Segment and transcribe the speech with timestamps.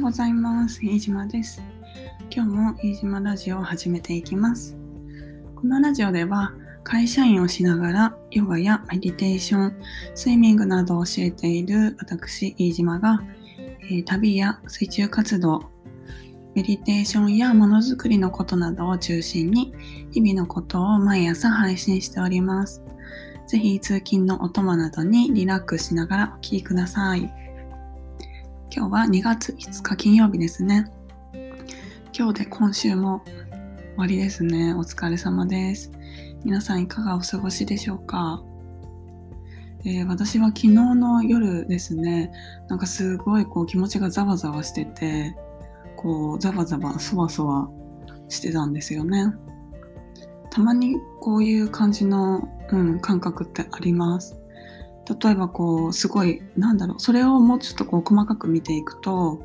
[0.00, 0.82] うございます。
[0.82, 1.62] 飯島です。
[2.34, 4.74] 今日も飯島ラジオを始めていきます。
[5.54, 6.54] このラジオでは
[6.84, 9.76] 会社員をしながらヨガやメディテーション、
[10.14, 13.22] スイミングなどを教えている私飯島が、
[13.90, 15.70] え旅や水中活動、
[16.54, 19.74] メディテーションやものづくりのことなどを中心に
[20.12, 22.82] 日々のことを毎朝配信しております。
[23.46, 27.30] ぜひ通勤のお供などにリラックスしながらお聴きください。
[28.72, 30.88] 今日は2月5日金曜日ですね。
[32.16, 33.34] 今日で今週も終
[33.96, 34.74] わりですね。
[34.74, 35.90] お疲れ様です。
[36.44, 38.44] 皆さんいかがお過ごしでしょうか、
[39.84, 42.30] えー私は昨日の夜ですね、
[42.68, 45.34] なんかすごいこう気持ちがざわざわしてて、
[45.96, 47.68] こうざわざわそわそわ
[48.28, 49.34] してたんですよね。
[50.50, 54.39] たまにこういう感じの、うん、感覚ってあります。
[55.22, 59.42] 例えばこうすごいなんだろうそれをもうちょっとこう細かく見ていくと、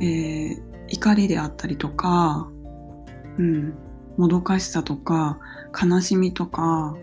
[0.00, 2.48] えー怒りであったりとか、
[3.38, 3.74] うん、
[4.16, 5.38] もどかしさとか
[5.80, 6.96] 悲しみとか、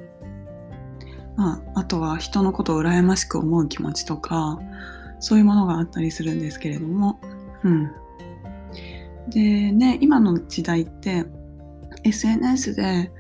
[1.38, 4.60] まあ、あとは人のことを羨ましく思う気持ちとか
[5.20, 7.20] そういうものがあったりするんですけれども、
[7.64, 7.92] うん、
[9.30, 11.26] でね今の時代って
[12.04, 13.12] SNS で、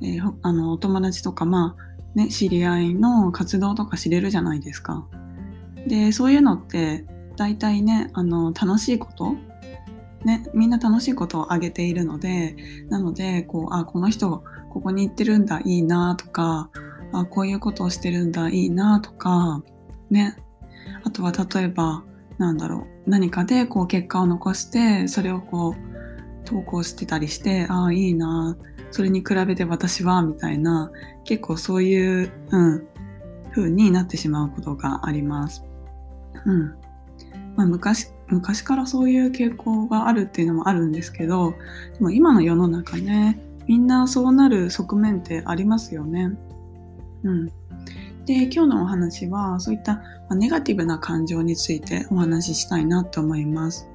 [0.00, 5.06] えーあのお友達とかまあね、知り合いの活動とか知れるじゃないですか。
[5.86, 7.04] で、そういうのって
[7.36, 9.34] 大体ね、あの、楽しいこと
[10.24, 12.56] ね、みんな楽しいことをあげているので、
[12.88, 16.70] なので、こう、あ、この人、ここに行ってるんだ、いいなとか、
[17.12, 19.62] あ、こういうことをしてるんだ、いいなとか、
[20.10, 20.36] ね。
[21.04, 22.04] あとは例えば、
[22.38, 25.93] なんだろう、何かでこう結果を残して、それをこう、
[26.44, 28.56] 投稿してたりして、ああ、いいな
[28.94, 30.92] それに比べて私は、みたいな、
[31.24, 32.86] 結構そういう、うん、
[33.50, 35.64] 風になってしまうことがあります。
[36.44, 36.74] うん。
[37.56, 41.54] まあ昔、昔からそういう傾向があるっていうのもあるんですけど、
[41.94, 46.30] でも今の世の中ね、みんなそうなる側面ってありますよね。
[47.24, 47.46] うん。
[48.26, 53.88] で、今日のお話は、そういったネガティブな感情についてお話ししたいなと思います。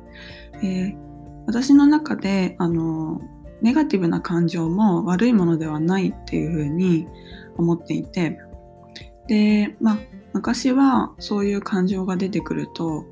[0.62, 1.09] えー
[1.50, 3.22] 私の中で、あの、
[3.62, 7.08] ネガティブな感情も悪いものではないっていうふうに
[7.58, 8.40] 思っていて。
[9.30, 9.98] でまあ
[10.34, 13.06] 昔はそういう感情が出てくると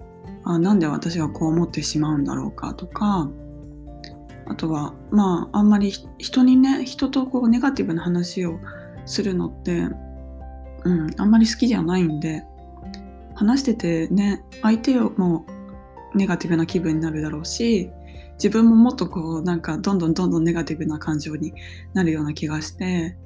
[0.43, 3.29] あなんで私はこう思ってしまうんだろうかとか
[4.47, 8.59] あとはまああんまり人にね人とこうネガティブな話を
[9.05, 9.87] するのって、
[10.83, 12.43] うん、あんまり好きじゃないんで
[13.35, 15.45] 話しててね相手も
[16.15, 17.91] ネガティブな気分になるだろうし
[18.37, 21.53] 自分ももっとこうなんかどんどんどんどんネガティブな感情に
[21.93, 23.17] なるような気がして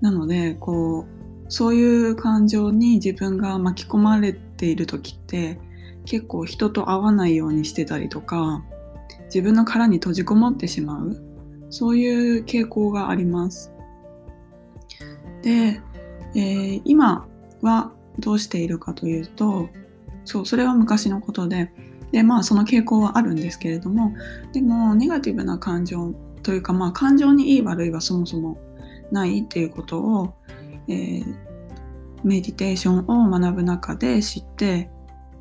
[0.00, 1.16] なのでこう
[1.48, 5.58] そういう感情に自分が巻き込まれている時って
[6.04, 8.64] 結構人と会わないようにしてたりとか
[9.26, 11.16] 自分の殻に閉じこもってしまう
[11.70, 13.72] そういう傾向があります。
[15.42, 15.80] で、
[16.34, 17.26] えー今
[17.62, 19.68] はどうしているかというと
[20.24, 21.72] そうそれは昔のことで
[22.16, 24.14] でまあその傾向はあるんですけれども
[24.54, 28.56] でもネガティブな感情というかまあ感情にいい悪いはそもそも
[29.10, 30.34] ないっていうことを、
[30.88, 31.46] えー
[32.24, 34.90] メディテーションを学ぶ中で知って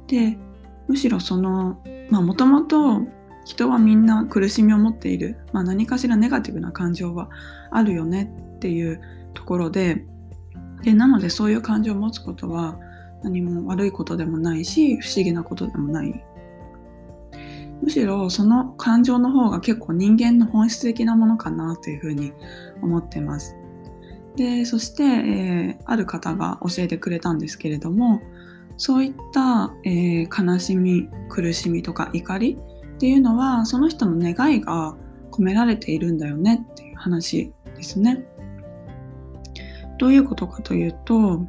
[0.06, 0.38] で
[0.88, 1.82] むしろその
[2.12, 3.02] まあもともと
[3.46, 7.30] 人はみんな苦しみを持っている、まあ、何かしらネガティブな感情は
[7.72, 9.02] あるよねっていう
[9.34, 10.06] ところで
[10.84, 12.78] でなのでそういう感情を持つことは
[13.24, 16.24] 何も悪いことでもないし不思議なことでもない
[17.86, 22.34] むしろその感情の方が結構人間の本質的なものかなというふうに
[22.82, 23.56] 思ってます。
[24.36, 28.22] で、そして、えーある方が教えてくれたんですけれども、
[28.78, 32.58] そういった、えー悲しみ、苦しみとか怒り
[32.96, 34.98] っていうのは、その人の願いが
[35.30, 38.26] 込められているんだよねっていう話ですね。
[40.00, 41.46] どういうことかというと、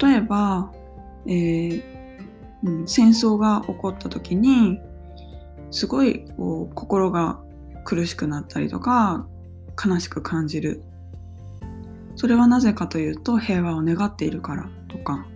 [0.00, 0.72] 例えば、
[1.26, 1.82] えー
[2.64, 4.80] うん戦争が起こった時に
[5.72, 7.40] すごいこう心が
[7.84, 9.26] 苦しくなったりとか
[9.84, 10.84] 悲しく感じる。
[12.14, 15.26] それはなぜかというと平和を願っているからとか。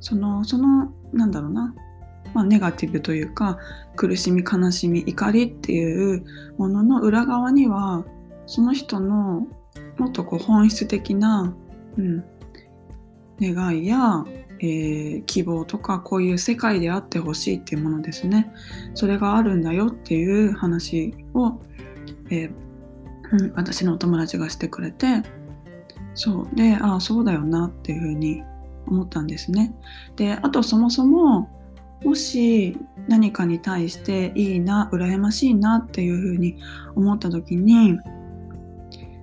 [0.00, 1.74] そのそのなんだろうな、
[2.34, 3.58] まあ、ネガティブというか
[3.96, 6.24] 苦しみ悲しみ怒りっていう
[6.56, 8.04] ものの裏側には
[8.46, 9.46] その人の
[9.98, 11.54] もっとこう本質的な、
[11.96, 12.24] うん、
[13.40, 14.24] 願いや
[14.60, 18.52] えー希望とかこういう世界であってほしいっていうものですね。
[18.94, 21.60] それがあるんだよっていう話を、
[22.30, 22.68] えー
[23.54, 25.22] 私のお友達がしてくれて
[26.14, 26.56] そう。
[26.56, 28.42] でああそうだよなっていうふうに
[28.86, 29.74] 思ったんですね。
[30.16, 31.50] であとそもそも
[32.04, 32.76] もし
[33.08, 36.56] 何かに対していいな羨ましいなっていうふうに
[36.94, 37.98] 思った時に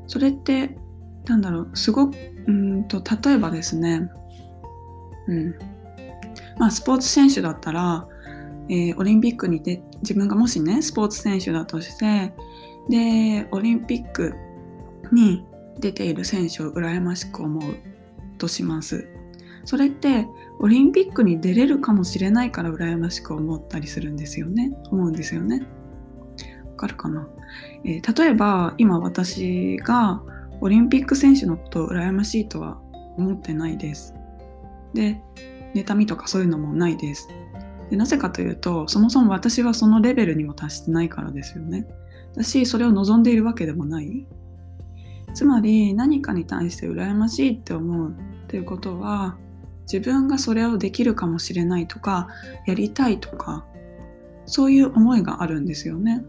[0.07, 0.77] それって
[1.25, 2.15] なんだろうすごく
[2.47, 4.09] うんと例えばですね
[5.27, 5.55] うん。
[6.57, 8.07] まあスポーツ選手だったら、
[8.69, 12.33] えー、オリンピックにて自分がもしねスポーツ選手だとして
[12.89, 14.33] でオリンピック
[15.11, 15.45] に
[15.79, 17.75] 出ている選手を羨ましく思う
[18.37, 19.07] とします。
[19.65, 20.27] それって
[20.59, 24.71] オリンピックに出れるかもしれないから羨ましく思ったりするんですよね。
[24.91, 25.65] 思うんですよね。
[26.65, 27.27] わかるかな、
[27.83, 30.21] えー、例えば今私が
[30.61, 32.79] オリンピック選手のことを羨ましいとは
[33.17, 34.13] 思ってないです。
[34.95, 35.21] で
[35.75, 37.27] 妬みとかそういうのもないです。
[37.91, 41.85] でなぜかというとそもそも私はそのレベルにも達してないからですよね。
[42.35, 44.25] だしそれを望んでいるわけでもない。
[45.35, 49.37] つまり何かに対して羨ましいって思うっていうことは
[49.81, 52.29] 自分がそれをできるかもしれないとか
[52.65, 53.65] やりたいとか
[54.45, 56.23] そういう思いがあるんですよね。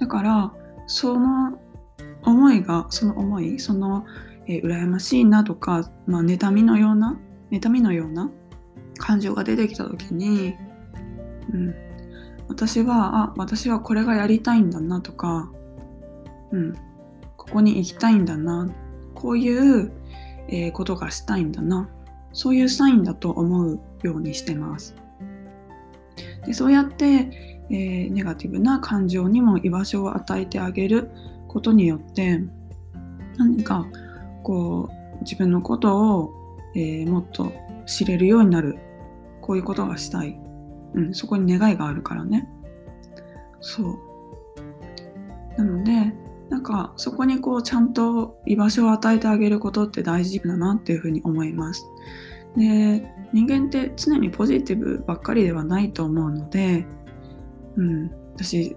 [0.00, 0.52] だから
[0.86, 1.58] その
[2.22, 4.04] 思いがその思いその、
[4.46, 7.18] えー、羨ましいなとか、まあ、妬みのような
[7.50, 8.30] 妬みのような
[8.98, 10.54] 感情が出てきた時に、
[11.52, 11.74] うん、
[12.48, 15.50] 私はあ私はこれがやりたいんだなとか、
[16.50, 16.74] うん、
[17.36, 18.68] ここに行きたいんだな
[19.14, 19.92] こういう、
[20.48, 21.88] えー、ことがしたいんだな
[22.32, 24.94] そういうサインだと思うようにしてます。
[26.46, 31.10] でそうやって、えー、ネガティブな感情にも居場所を与えてあげる
[31.48, 32.40] ことによって
[33.36, 33.86] 何か
[34.42, 36.37] こう自分のことを、
[36.78, 37.52] えー、もっと
[37.86, 38.78] 知れるようになる。
[39.40, 40.38] こういうことがしたい、
[40.94, 42.48] うん、そこに願いがあるからね。
[43.60, 43.98] そう。
[45.56, 46.14] なので
[46.50, 51.84] なんかそこにこうちゃんと居場所を与えてあげることって大事だなっていうふうに思います。
[52.56, 56.86] で人間って常にポジティブばっかりではないと思うので、
[57.76, 58.76] うん、私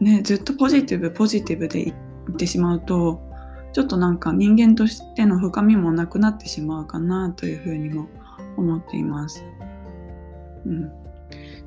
[0.00, 1.94] ねずっとポジティブポジティブでいっ
[2.36, 3.22] てしまうと
[3.78, 8.08] ちょっとなんか人間としての深みもなくなってしまうかなというふうにも
[8.56, 9.44] 思っています。
[10.66, 10.90] うん、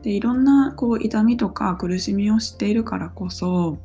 [0.02, 3.78] でいろんなこう痛みとか苦しみを知っているからこそ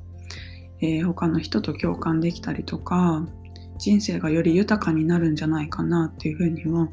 [0.80, 3.24] えー、他の人と共感できたりとか
[3.78, 6.88] 人生がより豊かになるんじゃないかなっていうふうにも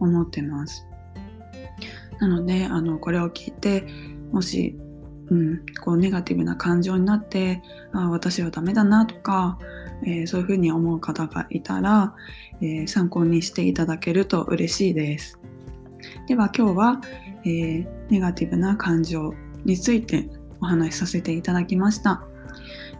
[0.00, 0.84] 思ってます。
[2.18, 3.86] なのであのこれを聞いて
[4.32, 4.76] もし、
[5.28, 7.62] うん、こうネガティブな感情になって
[7.92, 9.60] あ私はダメだなとか、
[10.04, 12.14] えー、そういうふうに思う方がいたら、
[12.60, 15.38] えー、参考にしていただけると嬉しいです。
[16.28, 17.00] では今日は、
[17.44, 19.34] えー、ネガティブな感情
[19.64, 20.28] について
[20.60, 22.24] お話しさせていただきました。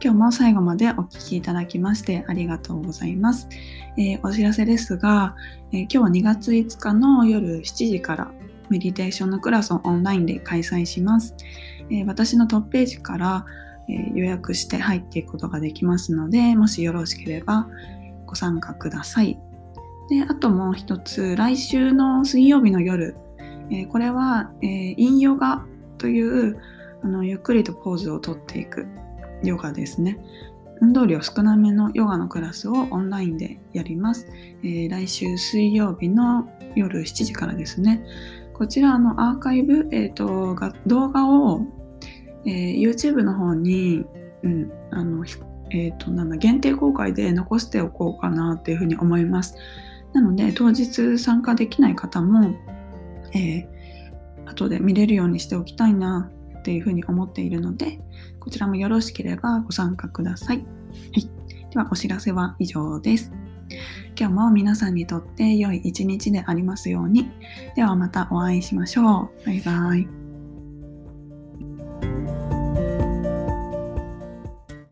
[0.02, 3.48] 今日も最後までお聴きいただきましてありがとうございます。
[3.96, 5.36] えー、お知らせですが、
[5.72, 8.32] えー、今日2月5日の夜7時から
[8.68, 11.36] メディテーションのクラスをオンラインで開催します。
[11.90, 13.46] えー、私のトップページから、
[13.88, 17.68] 予約して入っていくことができますので、もしよろしければ
[18.26, 19.38] ご参加ください。
[20.08, 23.16] で、あともう一つ、来週の水曜日の夜、
[23.90, 25.64] これは、えインヨガ
[25.98, 26.60] という
[27.02, 28.86] あのゆっくりとポーズをとっていく
[29.42, 30.18] ヨガですね。
[30.80, 34.26] 運動量少なめのヨガのクラスをオンラインでやります。
[34.62, 38.04] 来週水曜日の夜7時からですね。
[38.52, 41.62] こちらのアーカイブ、えーと、動画を、
[42.44, 44.04] えー、YouTube の方に、
[44.42, 45.24] うん、あの
[45.70, 49.56] えーと、なんだ限定公開で残しておこうかなっていうふうに思います。
[50.12, 52.54] なので当日参加できない方も、
[53.32, 53.66] えー、
[54.44, 58.00] 後で見れるようにしておきたいなっていうふうに思っているので、
[58.38, 60.58] こちらもよろしければご参加ください。
[60.58, 61.30] はい。
[61.70, 63.32] では、お知らせは以上です。
[64.18, 67.30] 今日も皆さんにとって良い一日でありますように。
[67.74, 69.46] ではまたお会いしましょう。
[69.46, 70.21] バイバイ。